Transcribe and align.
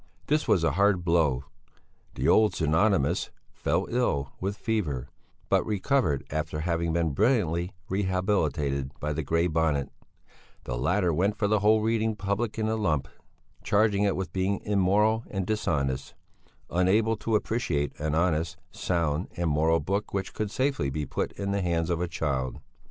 This 0.25 0.47
was 0.47 0.63
a 0.63 0.71
hard 0.71 1.05
blow; 1.05 1.43
the 2.15 2.27
old 2.27 2.55
"pseudonymus" 2.55 3.29
fell 3.53 3.85
ill 3.91 4.31
with 4.39 4.57
fever, 4.57 5.09
but 5.47 5.63
recovered 5.63 6.25
after 6.31 6.61
having 6.61 6.91
been 6.91 7.11
brilliantly 7.11 7.73
rehabilitated 7.87 8.97
by 8.99 9.13
the 9.13 9.21
Grey 9.21 9.45
Bonnet; 9.45 9.91
the 10.63 10.75
latter 10.75 11.13
went 11.13 11.35
for 11.37 11.47
the 11.47 11.59
whole 11.59 11.83
reading 11.83 12.15
public 12.15 12.57
in 12.57 12.67
a 12.67 12.75
lump, 12.77 13.09
charging 13.61 14.01
it 14.01 14.15
with 14.15 14.33
being 14.33 14.61
immoral 14.61 15.23
and 15.29 15.45
dishonest, 15.45 16.15
unable 16.71 17.15
to 17.17 17.35
appreciate 17.35 17.93
an 17.99 18.15
honest, 18.15 18.57
sound, 18.71 19.27
and 19.37 19.51
moral 19.51 19.79
book 19.79 20.15
which 20.15 20.33
could 20.33 20.49
safely 20.49 20.89
be 20.89 21.05
put 21.05 21.31
into 21.33 21.51
the 21.51 21.61
hands 21.61 21.91
of 21.91 22.01
a 22.01 22.07
child. 22.07 22.59